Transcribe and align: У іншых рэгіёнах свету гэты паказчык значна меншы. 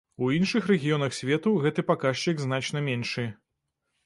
У 0.25 0.27
іншых 0.35 0.69
рэгіёнах 0.71 1.11
свету 1.19 1.53
гэты 1.67 1.83
паказчык 1.91 2.43
значна 2.47 2.83
меншы. 2.89 3.29